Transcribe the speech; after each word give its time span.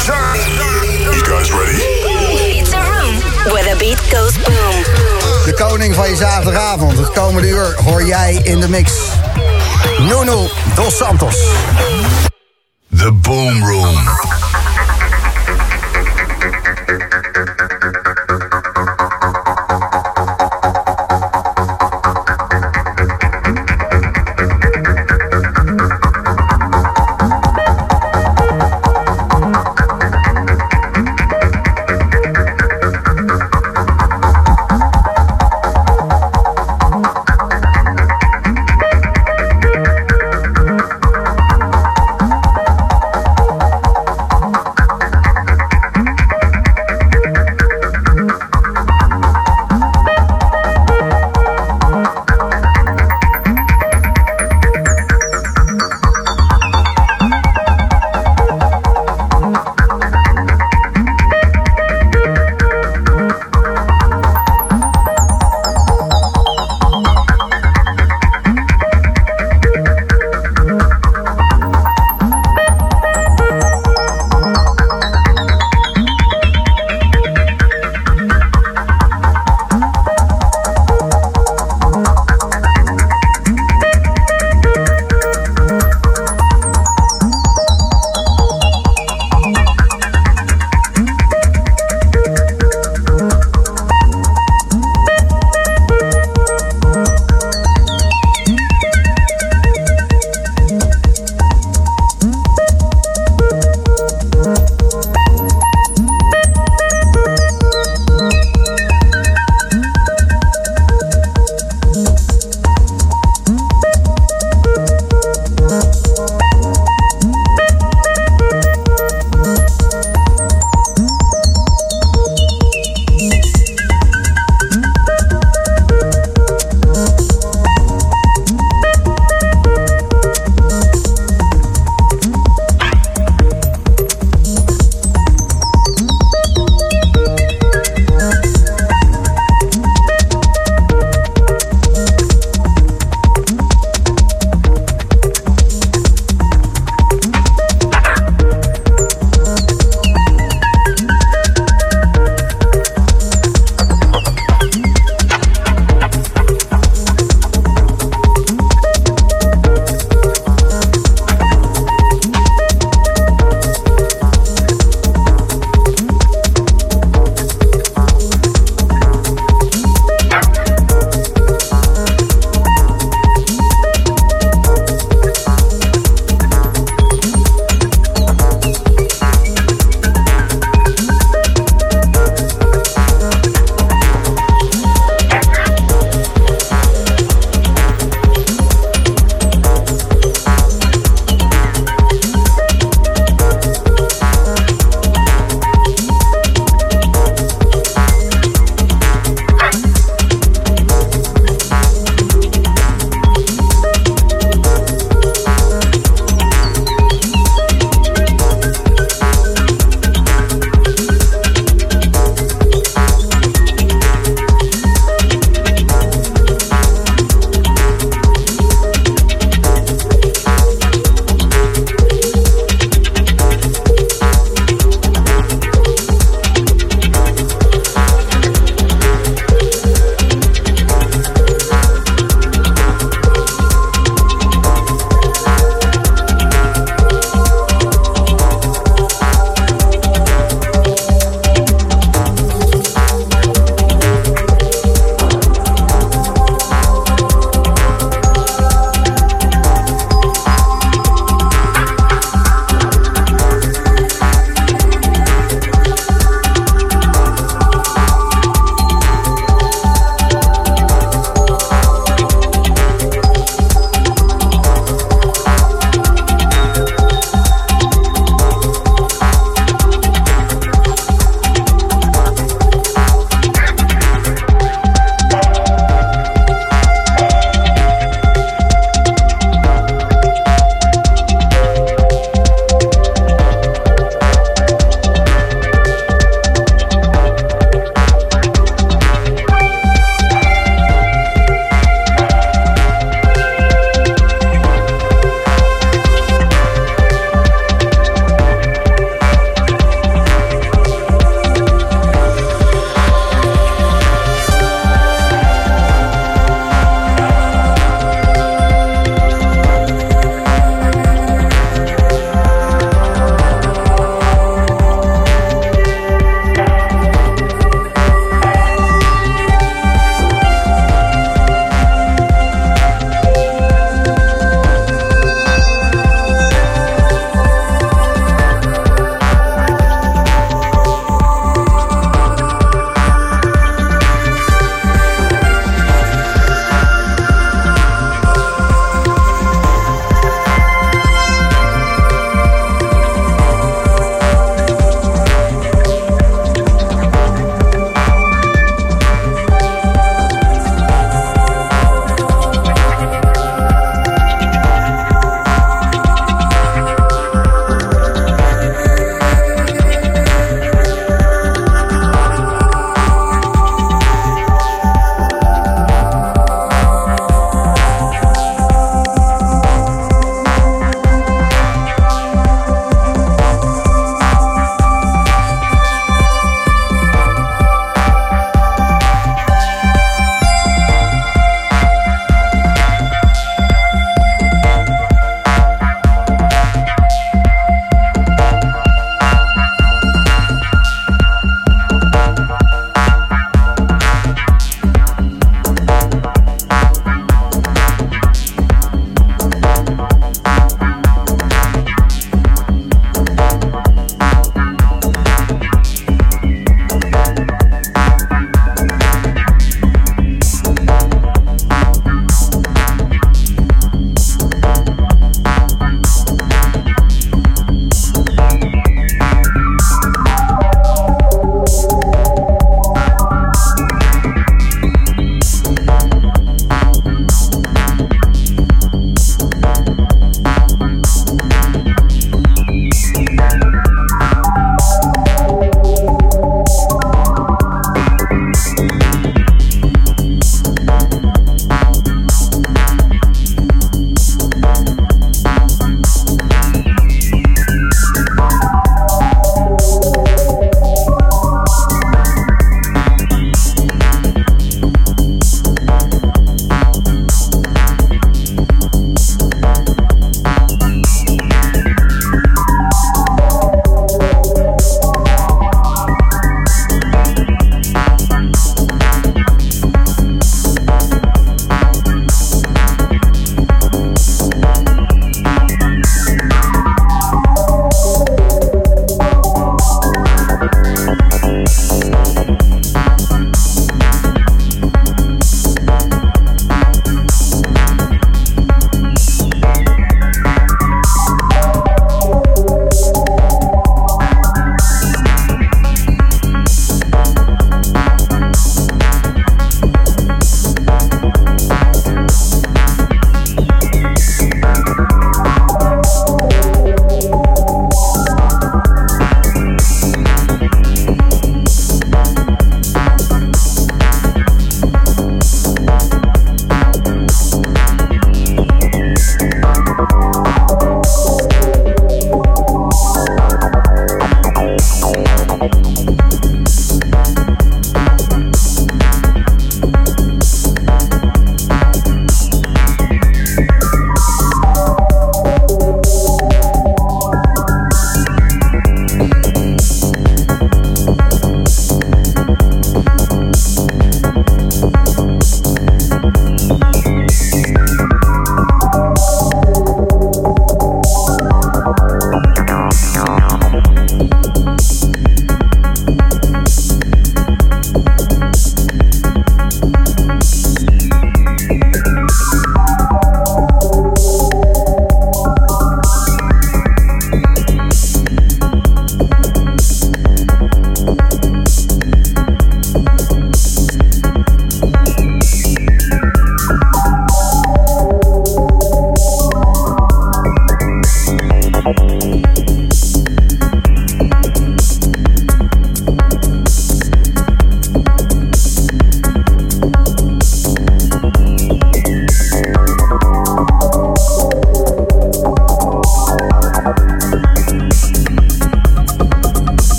You 0.00 0.06
guys 0.06 1.52
ready? 1.52 1.76
It's 2.58 2.72
a 2.72 2.80
room 2.80 3.14
where 3.52 3.62
the 3.62 3.76
beat 3.78 3.98
goes 4.10 4.34
boom. 4.38 4.82
De 5.44 5.54
koning 5.54 5.94
van 5.94 6.08
je 6.10 6.16
zaterdagavond. 6.16 6.98
Het 6.98 7.12
komende 7.12 7.48
uur 7.48 7.74
hoor 7.84 8.04
jij 8.04 8.40
in 8.42 8.60
de 8.60 8.68
mix. 8.68 8.92
Nuno 9.98 10.48
Dos 10.74 10.96
Santos. 10.96 11.36
The 12.96 13.12
Boom 13.12 13.64
Room. 13.64 14.29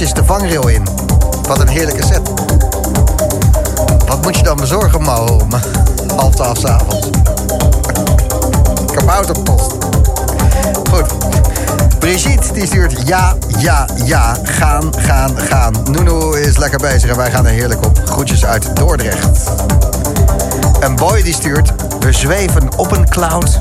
Pakketjes 0.00 0.26
de 0.26 0.32
vangrail 0.32 0.68
in. 0.68 0.86
Wat 1.48 1.60
een 1.60 1.68
heerlijke 1.68 2.06
set. 2.06 2.20
Wat 4.06 4.22
moet 4.22 4.36
je 4.36 4.42
dan 4.42 4.56
bezorgen, 4.56 5.02
Mo? 5.02 5.38
Om 5.42 5.48
half 6.20 6.34
twaalf 6.34 6.58
s'avonds. 6.58 7.10
Kabouterpost. 8.94 9.72
Goed. 10.90 11.06
Brigitte 11.98 12.52
die 12.52 12.66
stuurt 12.66 13.06
ja, 13.06 13.36
ja, 13.58 13.88
ja. 14.04 14.36
Gaan, 14.42 14.92
gaan, 14.96 15.38
gaan. 15.38 15.74
Nuno 15.90 16.32
is 16.32 16.56
lekker 16.56 16.78
bezig 16.78 17.10
en 17.10 17.16
wij 17.16 17.30
gaan 17.30 17.46
er 17.46 17.52
heerlijk 17.52 17.84
op. 17.86 18.00
Groetjes 18.04 18.44
uit 18.44 18.76
Dordrecht. 18.76 19.50
Een 20.80 20.96
boy 20.96 21.22
die 21.22 21.34
stuurt... 21.34 21.72
We 22.00 22.12
zweven 22.12 22.68
op 22.76 22.92
een 22.92 23.08
cloud 23.08 23.60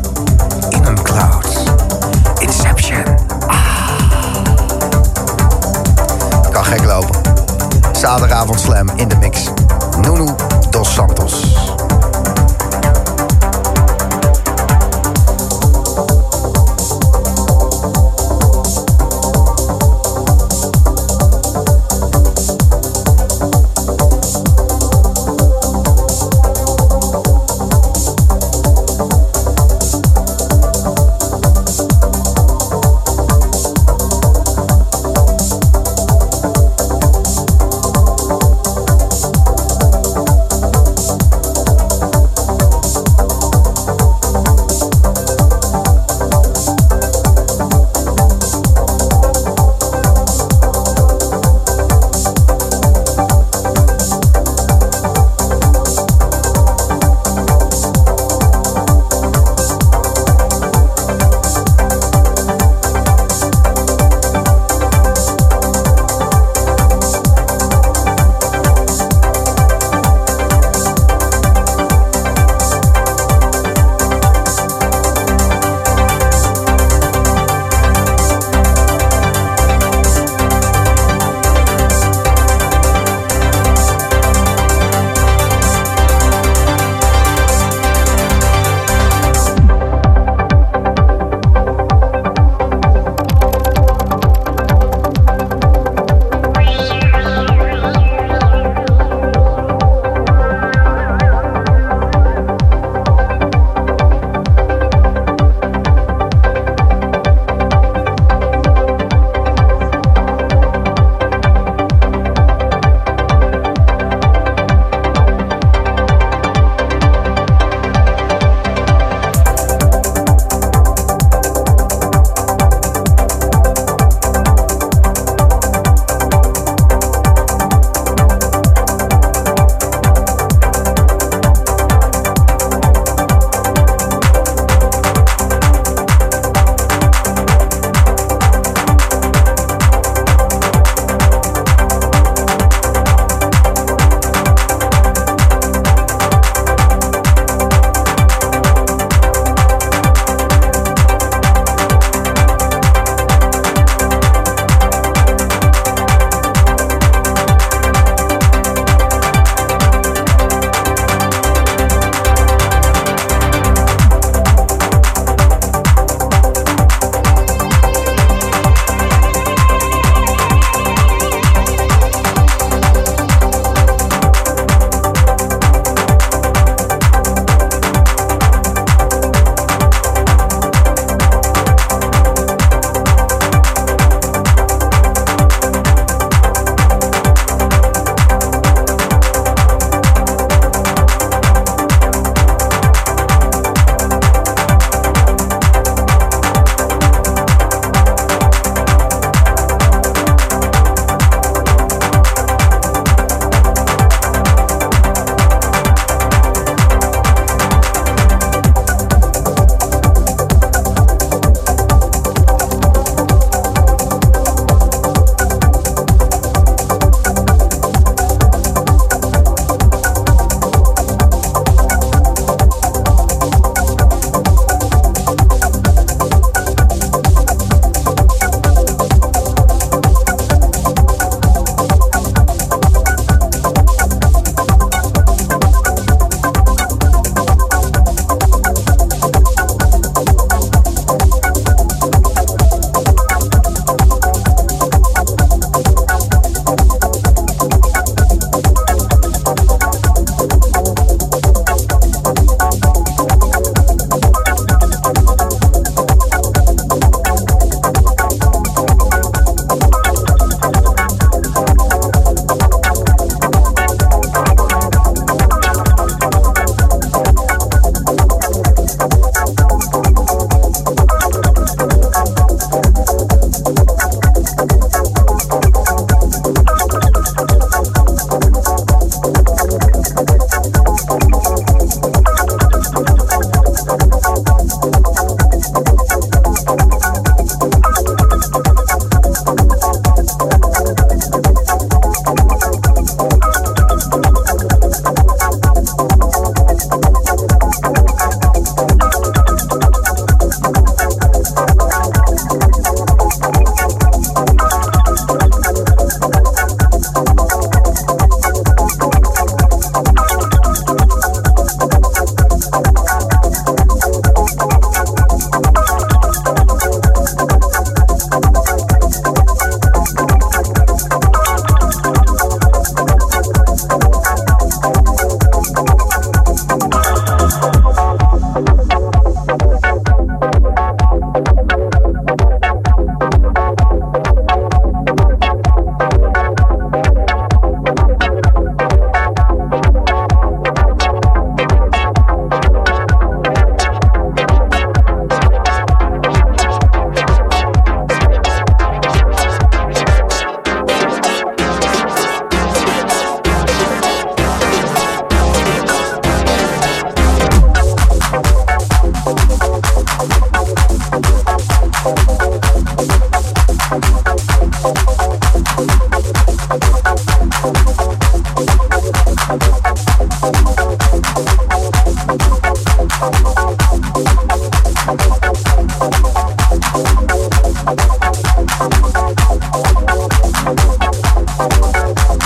in 0.70 0.86
een 0.86 1.02
cloud. 1.02 1.48
Inception. 2.40 3.29
Gek 6.70 6.86
lopen. 6.86 7.22
Zaterdagavond 7.94 8.60
slam 8.60 8.90
in 8.96 9.08
de 9.08 9.16
mix. 9.16 9.44
Nuno 10.02 10.36
dos 10.70 10.94
Santos. 10.94 11.59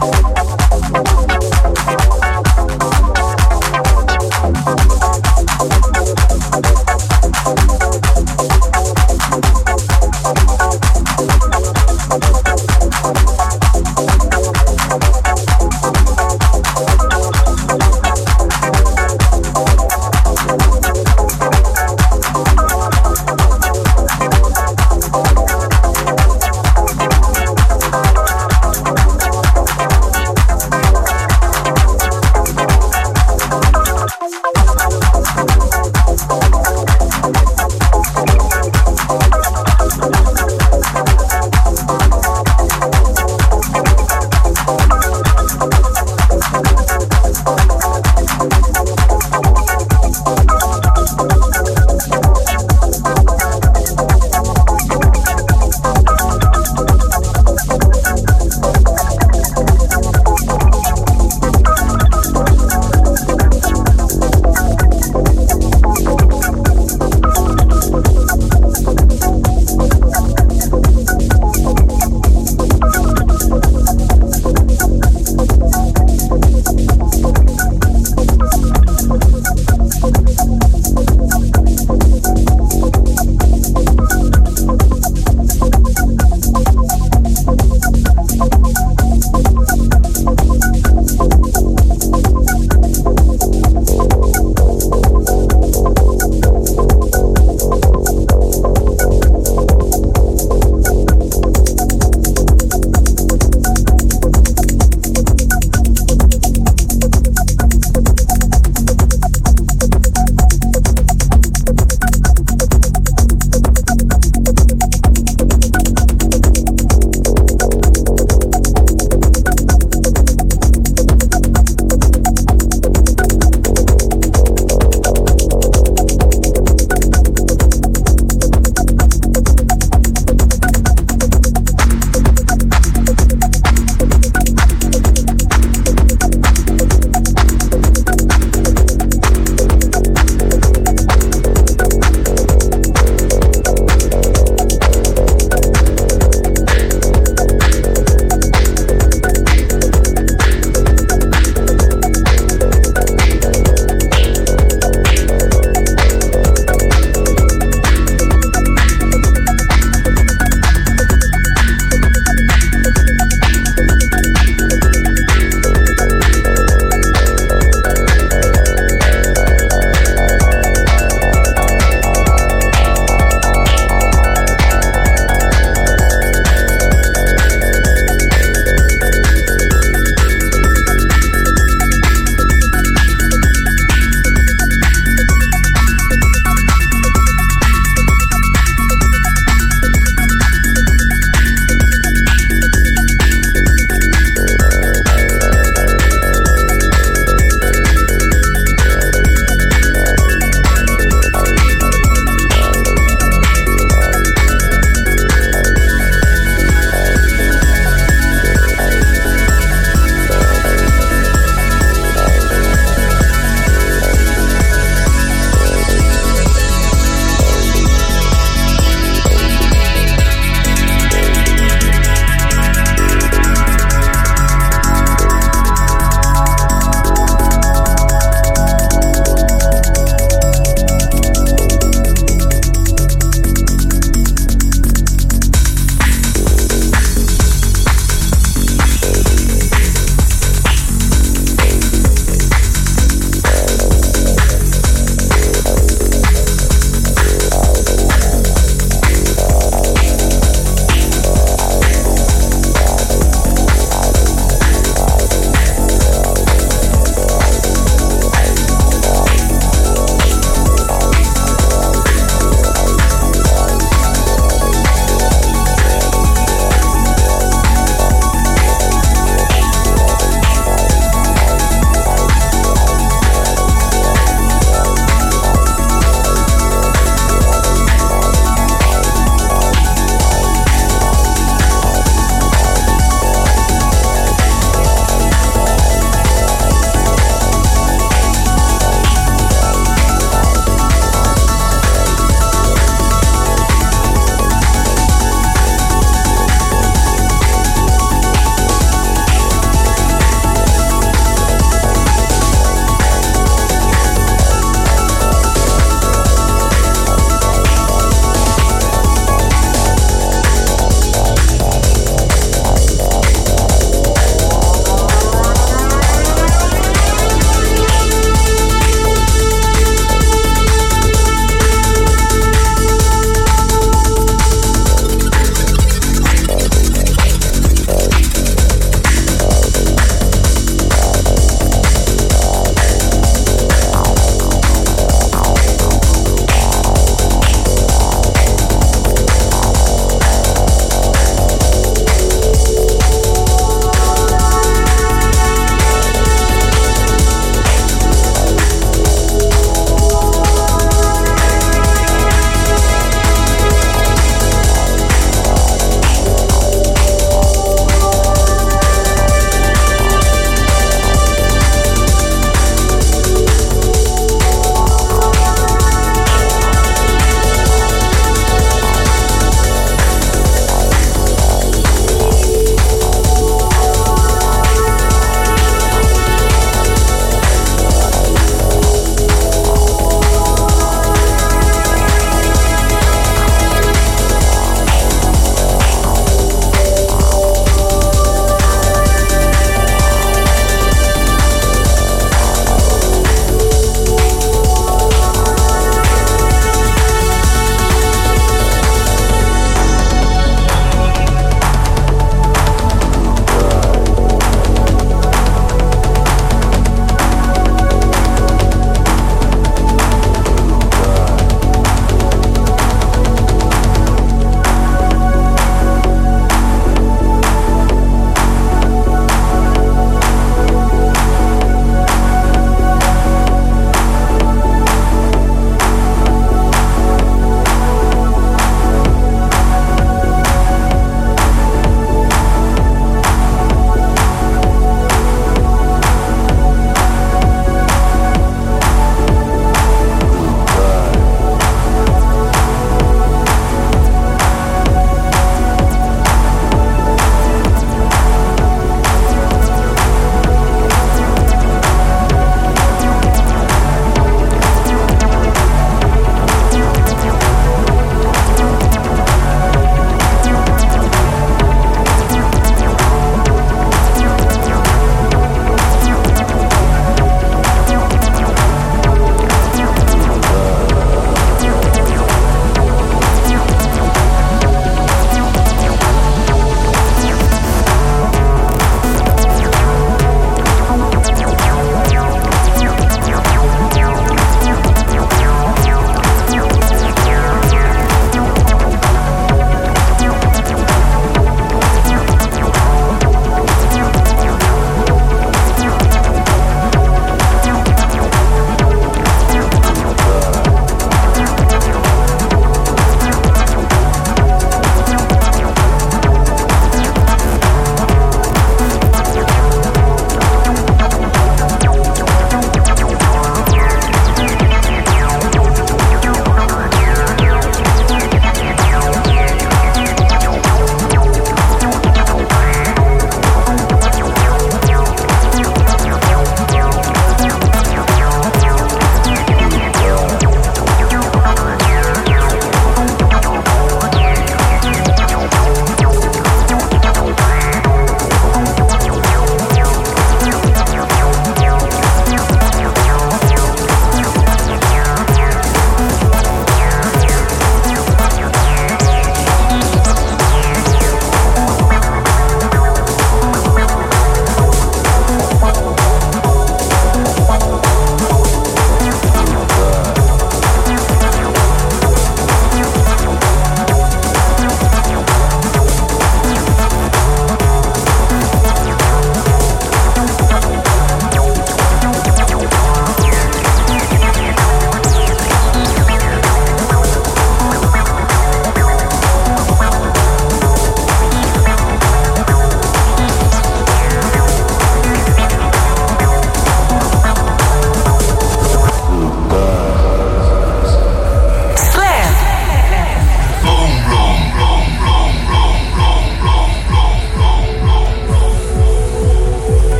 thank 0.00 1.27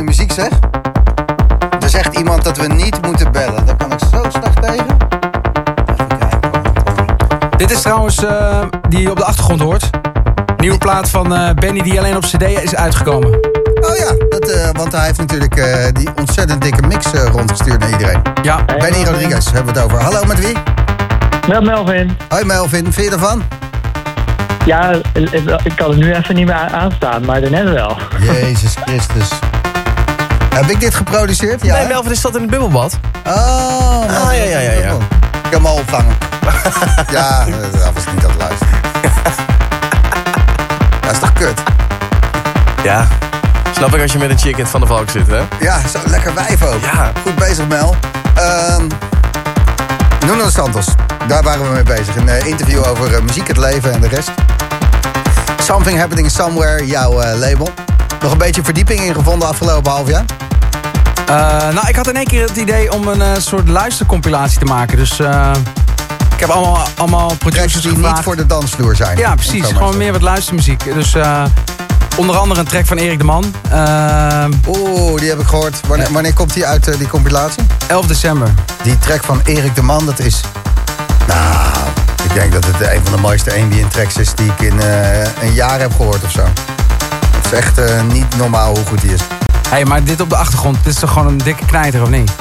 fijne 0.00 0.04
muziek 0.04 0.32
zeg. 0.32 0.48
Er 1.80 1.88
zegt 1.88 2.18
iemand 2.18 2.44
dat 2.44 2.56
we 2.56 2.66
niet 2.66 3.02
moeten 3.02 3.32
bellen. 3.32 3.66
Daar 3.66 3.76
kan 3.76 3.92
ik 3.92 3.98
zo 3.98 4.22
slecht 4.28 4.62
tegen. 4.62 4.96
Even 5.86 6.06
kijken. 6.18 7.56
Dit 7.56 7.70
is 7.70 7.82
trouwens 7.82 8.24
eh, 8.24 8.62
die 8.88 9.00
je 9.00 9.10
op 9.10 9.16
de 9.16 9.24
achtergrond 9.24 9.60
hoort. 9.60 9.90
Nieuwe 10.56 10.78
plaat 10.78 11.10
van 11.10 11.34
eh, 11.34 11.54
Benny 11.54 11.82
die 11.82 11.98
alleen 11.98 12.16
op 12.16 12.22
cd 12.22 12.42
is 12.42 12.74
uitgekomen. 12.74 13.32
Oh 13.80 13.96
ja, 13.96 14.26
dat, 14.28 14.48
eh, 14.48 14.70
want 14.72 14.92
hij 14.92 15.06
heeft 15.06 15.18
natuurlijk 15.18 15.56
eh, 15.56 15.92
die 15.92 16.08
ontzettend 16.16 16.62
dikke 16.62 16.86
mix 16.86 17.06
rondgestuurd 17.06 17.78
naar 17.78 17.90
iedereen. 17.90 18.22
Ja, 18.42 18.64
Benny 18.64 19.04
Rodriguez 19.04 19.52
hebben 19.52 19.74
we 19.74 19.80
het 19.80 19.90
over. 19.90 20.02
Hallo, 20.02 20.24
met 20.24 20.40
wie? 20.40 20.56
Met 21.48 21.62
Melvin. 21.62 22.16
Hoi 22.28 22.44
Melvin, 22.44 22.92
vind 22.92 23.06
je 23.06 23.12
ervan? 23.12 23.42
Ja, 24.64 24.92
ik 25.62 25.72
kan 25.76 25.90
het 25.90 25.98
nu 25.98 26.14
even 26.14 26.34
niet 26.34 26.46
meer 26.46 26.54
aanstaan, 26.54 27.24
maar 27.24 27.40
daarnet 27.40 27.72
wel. 27.72 27.96
Jezus 28.20 28.74
Christus. 28.84 29.28
Heb 30.54 30.70
ik 30.70 30.80
dit 30.80 30.94
geproduceerd? 30.94 31.62
Ja. 31.64 31.76
Nee? 31.76 31.86
Melvin 31.86 32.10
is 32.10 32.20
dat 32.20 32.34
in 32.34 32.40
het 32.40 32.50
bubbelbad. 32.50 32.98
Oh, 33.26 34.00
Ah, 34.02 34.36
ja, 34.36 34.42
ja, 34.42 34.58
ja, 34.58 34.72
ja. 34.72 34.92
Ik 34.92 34.96
heb 35.42 35.52
hem 35.52 35.66
al 35.66 35.74
opvangen. 35.76 36.16
ja, 37.16 37.46
eh, 37.46 37.54
dat 37.72 37.92
was 37.94 38.04
niet 38.14 38.22
het 38.22 38.34
luisteren. 38.38 38.78
Dat 41.00 41.12
is 41.12 41.18
toch 41.18 41.32
kut? 41.32 41.58
Ja. 42.82 43.06
Snap 43.74 43.94
ik 43.94 44.02
als 44.02 44.12
je 44.12 44.18
met 44.18 44.30
een 44.30 44.38
chick 44.38 44.56
in 44.56 44.62
het 44.62 44.68
Van 44.70 44.80
de 44.80 44.86
Valk 44.86 45.10
zit, 45.10 45.26
hè? 45.26 45.40
Ja, 45.60 45.80
zo 45.92 45.98
lekker 46.06 46.34
wijf 46.34 46.62
ook. 46.64 46.80
Ja. 46.82 47.12
Goed 47.22 47.34
bezig, 47.34 47.66
Mel. 47.68 47.96
Ehm 48.34 48.86
Nuno 50.26 50.48
Santos, 50.50 50.86
daar 51.26 51.42
waren 51.42 51.62
we 51.62 51.68
mee 51.72 51.82
bezig. 51.82 52.16
Een 52.16 52.28
eh, 52.28 52.46
interview 52.46 52.86
over 52.86 53.14
eh, 53.14 53.20
muziek, 53.22 53.48
het 53.48 53.56
leven 53.56 53.92
en 53.92 54.00
de 54.00 54.08
rest. 54.08 54.30
Something 55.62 55.98
Happening 55.98 56.30
Somewhere, 56.30 56.86
jouw 56.86 57.22
label. 57.34 57.68
Nog 58.20 58.32
een 58.32 58.38
beetje 58.38 58.64
verdieping 58.64 59.00
in 59.00 59.14
gevonden 59.14 59.48
afgelopen 59.48 59.90
half 59.92 60.08
jaar? 60.08 60.24
Eh, 61.26 61.74
nou, 61.74 61.88
ik 61.88 61.96
had 61.96 62.08
in 62.08 62.16
één 62.16 62.26
keer 62.26 62.48
het 62.48 62.56
idee 62.56 62.92
om 62.92 63.08
een 63.08 63.22
eh, 63.22 63.32
soort 63.38 63.68
luistercompilatie 63.68 64.58
te 64.58 64.64
maken. 64.64 64.96
Dus 64.96 65.18
eh, 65.20 65.50
ik 66.34 66.40
heb 66.40 66.48
allemaal, 66.48 66.86
allemaal 66.96 67.34
producers 67.38 67.82
die 67.82 67.96
niet 67.96 68.18
voor 68.22 68.36
de 68.36 68.46
dansvloer 68.46 68.96
zijn. 68.96 69.18
Ja, 69.18 69.34
precies. 69.34 69.66
Gewoon 69.66 69.96
meer 69.96 70.12
wat 70.12 70.22
luistermuziek. 70.22 70.94
Dus 70.94 71.14
onder 72.16 72.36
andere 72.36 72.60
een 72.60 72.66
track 72.66 72.86
van 72.86 72.96
Erik 72.96 73.18
de 73.18 73.24
Man. 73.24 73.54
Eh, 73.70 74.44
Oeh, 74.66 75.20
die 75.20 75.28
heb 75.28 75.38
ik 75.38 75.46
gehoord. 75.46 75.80
Wanneer, 75.86 76.12
wanneer 76.12 76.34
komt 76.34 76.54
die 76.54 76.66
uit, 76.66 76.98
die 76.98 77.08
compilatie? 77.08 77.62
11 77.86 78.06
december. 78.06 78.48
Die 78.82 78.98
track 78.98 79.22
van 79.22 79.40
Erik 79.44 79.74
de 79.74 79.82
Man, 79.82 80.06
dat 80.06 80.18
is... 80.18 80.40
Nou, 81.26 81.68
ik 82.24 82.34
denk 82.34 82.52
dat 82.52 82.64
het 82.64 82.80
een 82.80 83.00
van 83.02 83.12
de 83.12 83.20
mooiste 83.20 83.54
ambient 83.60 83.90
tracks 83.90 84.16
is... 84.16 84.34
die 84.34 84.46
ik 84.46 84.60
in 84.60 84.80
een 85.42 85.52
jaar 85.52 85.80
heb 85.80 85.92
gehoord 85.96 86.24
of 86.24 86.30
zo 86.30 86.42
is 87.52 87.58
echt 87.58 87.78
eh, 87.78 88.02
niet 88.02 88.36
normaal 88.36 88.76
hoe 88.76 88.86
goed 88.86 89.00
die 89.00 89.12
is. 89.12 89.20
Hé, 89.20 89.68
hey, 89.68 89.84
maar 89.84 90.04
dit 90.04 90.20
op 90.20 90.28
de 90.28 90.36
achtergrond, 90.36 90.76
dit 90.84 90.92
is 90.92 91.00
toch 91.00 91.12
gewoon 91.12 91.28
een 91.28 91.38
dikke 91.38 91.64
knijter, 91.64 92.02
of 92.02 92.08
niet? 92.08 92.32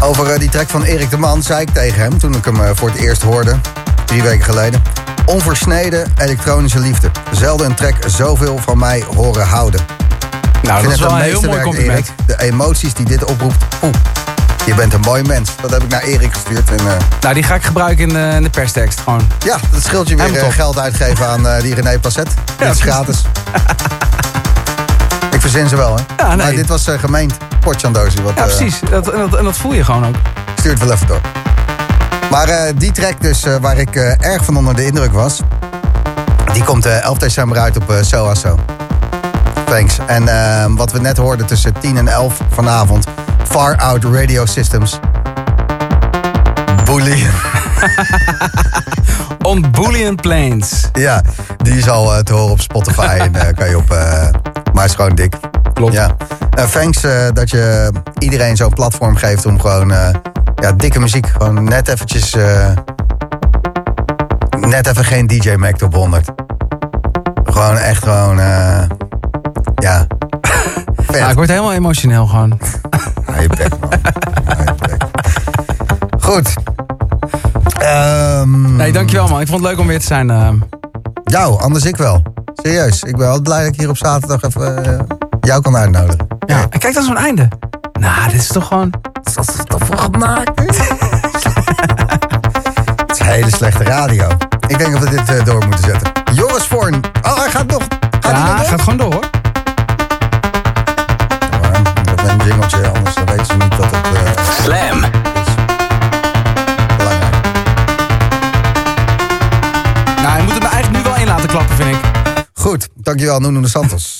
Over 0.00 0.38
die 0.38 0.48
track 0.48 0.68
van 0.68 0.82
Erik 0.82 1.10
de 1.10 1.18
Man 1.18 1.42
zei 1.42 1.60
ik 1.60 1.70
tegen 1.70 2.00
hem 2.00 2.18
toen 2.18 2.34
ik 2.34 2.44
hem 2.44 2.76
voor 2.76 2.88
het 2.88 2.98
eerst 2.98 3.22
hoorde, 3.22 3.56
drie 4.04 4.22
weken 4.22 4.44
geleden. 4.44 4.82
Onversneden 5.24 6.12
elektronische 6.18 6.78
liefde. 6.78 7.10
Zelden 7.30 7.66
een 7.66 7.74
track 7.74 7.94
zoveel 8.06 8.58
van 8.58 8.78
mij 8.78 9.04
horen 9.14 9.46
houden. 9.46 9.80
Nou, 10.62 10.82
ik 10.82 10.88
vind 10.88 11.00
dat 11.00 11.10
is 11.10 11.16
wel 11.16 11.44
een 11.44 11.62
heel. 11.62 11.74
Erik, 11.74 12.06
de 12.26 12.40
emoties 12.40 12.94
die 12.94 13.06
dit 13.06 13.24
oproept, 13.24 13.64
poeh 13.80 13.94
je 14.66 14.74
bent 14.74 14.92
een 14.92 15.00
mooi 15.00 15.22
mens. 15.22 15.50
Dat 15.60 15.70
heb 15.70 15.82
ik 15.82 15.88
naar 15.88 16.02
Erik 16.02 16.32
gestuurd. 16.32 16.70
En, 16.70 16.78
eh, 16.78 16.92
Nou, 17.20 17.34
die 17.34 17.42
ga 17.42 17.54
ik 17.54 17.64
gebruiken 17.64 18.08
in 18.08 18.14
de, 18.14 18.30
in 18.36 18.42
de 18.42 18.50
perstekst, 18.50 19.00
gewoon. 19.00 19.26
ja, 19.44 19.56
dat 19.70 19.82
scheelt 19.82 20.08
je 20.08 20.16
weer 20.16 20.36
eh, 20.36 20.50
geld 20.50 20.78
uitgeven 20.78 21.26
aan 21.26 21.60
die 21.60 21.74
René 21.74 21.98
Passet. 21.98 22.28
Dit 22.58 22.70
is 22.70 22.80
gratis. 22.80 23.22
ik 25.34 25.40
verzin 25.40 25.68
ze 25.68 25.76
wel, 25.76 25.96
hè? 25.96 26.02
Ja, 26.24 26.28
nee. 26.28 26.36
Maar 26.36 26.54
dit 26.54 26.66
was 26.68 26.88
uh, 26.88 26.98
gemeend. 26.98 27.34
Potjandozi. 27.60 28.22
Wat, 28.22 28.32
Ja, 28.36 28.42
precies. 28.42 28.80
Dat, 28.90 29.12
en, 29.12 29.18
dat, 29.18 29.38
en 29.38 29.44
dat 29.44 29.56
voel 29.56 29.72
je 29.72 29.84
gewoon 29.84 30.06
ook. 30.06 30.14
stuur 30.58 30.70
het 30.70 30.80
wel 30.80 30.92
even 30.92 31.06
door. 31.06 31.20
Maar 32.30 32.74
die 32.74 32.92
track 32.92 33.20
dus, 33.20 33.44
waar 33.60 33.76
ik 33.78 33.96
erg 34.20 34.44
van 34.44 34.56
onder 34.56 34.74
de 34.74 34.86
indruk 34.86 35.12
was... 35.12 35.40
die 36.52 36.64
komt 36.64 36.86
eh 36.86 37.02
11 37.02 37.18
december 37.18 37.58
uit 37.58 37.76
op 37.76 37.90
eh 37.90 38.02
So 38.02 38.34
So. 38.34 38.58
Thanks. 39.64 39.98
En 40.06 40.76
wat 40.76 40.92
we 40.92 41.00
net 41.00 41.16
hoorden 41.16 41.46
tussen 41.46 41.72
10 41.80 41.96
en 41.96 42.08
11 42.08 42.40
vanavond... 42.50 43.06
Far 43.48 43.76
Out 43.76 44.04
Radio 44.04 44.46
Systems. 44.46 44.98
Bully. 46.84 47.26
On 49.42 49.70
Boolean 49.70 50.14
Plains. 50.14 50.88
ja, 50.92 51.22
die 51.56 51.76
is 51.76 51.88
al 51.88 52.14
eh, 52.14 52.18
te 52.20 52.32
horen 52.32 52.50
op 52.50 52.60
Spotify. 52.60 53.16
en 53.20 53.34
eh, 53.34 53.54
kan 53.54 53.68
je 53.68 53.76
op... 53.76 53.90
eh, 53.90 54.28
maar 54.72 54.84
is 54.84 54.94
gewoon 54.94 55.14
dik. 55.14 55.34
Klopt. 55.72 55.92
Ja. 55.92 56.16
Thanks 56.70 57.00
dat 57.32 57.50
je 57.50 57.90
iedereen 58.18 58.56
zo'n 58.56 58.72
platform 58.72 59.16
geeft 59.16 59.46
om 59.46 59.60
gewoon 59.60 59.88
ja, 60.56 60.72
dikke 60.76 61.00
muziek. 61.00 61.26
Gewoon 61.26 61.64
net 61.64 61.88
eventjes. 61.88 62.34
net 64.60 64.86
even 64.86 65.04
geen 65.04 65.26
DJ 65.26 65.54
Mac 65.54 65.82
op 65.82 65.94
100. 65.94 66.28
Gewoon 67.44 67.76
echt 67.76 68.02
gewoon. 68.02 68.40
eh, 68.40 68.82
ja. 69.74 70.06
Ja, 71.18 71.28
ik 71.28 71.34
word 71.36 71.48
helemaal 71.48 71.72
emotioneel 71.72 72.26
gewoon. 72.26 72.58
Hou 73.24 73.42
je 73.42 73.48
bek, 73.48 73.68
man. 73.80 73.90
Hou 74.44 74.64
je 74.64 74.74
bek. 74.80 75.02
Goed. 76.20 76.54
Ehm 77.78 78.76
Nee, 78.76 78.92
dankjewel 78.92 79.28
man. 79.28 79.40
Ik 79.40 79.46
vond 79.48 79.60
het 79.60 79.70
leuk 79.70 79.78
om 79.80 79.86
weer 79.86 80.00
te 80.00 80.06
zijn. 80.06 80.30
eh. 80.30 80.48
Jou, 81.24 81.60
anders 81.60 81.84
ik 81.84 81.96
wel. 81.96 82.22
Serieus. 82.54 83.02
Ik 83.02 83.16
ben 83.16 83.26
wel 83.26 83.40
blij 83.40 83.58
dat 83.64 83.72
ik 83.72 83.78
hier 83.80 83.88
op 83.88 83.96
zaterdag 83.96 84.42
even 84.42 84.84
eh, 84.84 84.98
jou 85.40 85.62
kan 85.62 85.76
uitnodigen. 85.76 86.26
ja. 86.46 86.66
En 86.70 86.78
kijk 86.78 86.94
dan 86.94 87.02
zo'n 87.02 87.16
einde. 87.16 87.48
Nou, 88.00 88.30
dit 88.30 88.40
is 88.40 88.46
toch 88.46 88.66
gewoon... 88.66 88.90
Dat 89.22 89.38
is 89.48 89.54
toch 89.64 89.80
voor 89.86 89.98
gemaakt? 89.98 90.60
Het 90.60 90.76
is 93.10 93.18
hele 93.18 93.50
slechte 93.50 93.84
radio. 93.84 94.28
Ik 94.68 94.78
denk 94.78 94.92
dat 94.92 95.02
we 95.02 95.10
dit 95.10 95.28
eh, 95.38 95.44
door 95.44 95.66
moeten 95.66 95.84
zetten. 95.84 96.12
Joris 96.34 96.66
Voorn. 96.66 96.94
Oh, 97.22 97.36
hij 97.38 97.50
gaat 97.50 97.66
nog. 97.66 97.82
Gaat 98.20 98.32
hij 98.32 98.32
nog 98.32 98.48
Ja, 98.48 98.56
door? 98.56 98.64
gaat 98.66 98.80
gewoon 98.80 98.96
door 98.98 99.12
hoor. 99.12 99.24
Jingeltje, 102.46 102.88
anders 102.88 103.14
dan 103.14 103.24
weten 103.26 103.46
ze 103.46 103.52
niet 103.56 103.76
dat 103.76 103.90
het 103.90 104.14
eh, 104.14 104.50
Slam. 104.62 105.04
is. 105.04 105.10
Belangrijk. 106.96 107.34
Nou, 110.22 110.36
je 110.36 110.42
moet 110.42 110.52
hem 110.52 110.62
eigenlijk 110.62 110.90
nu 110.90 111.02
wel 111.02 111.16
in 111.16 111.26
laten 111.26 111.48
klappen, 111.48 111.76
vind 111.76 111.88
ik. 111.88 112.00
Goed, 112.54 112.88
dankjewel 112.94 113.40
Nuno 113.40 113.60
de 113.60 113.68
Santos. 113.68 114.15